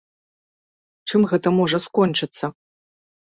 [1.11, 2.45] Чым гэта можа скончыцца?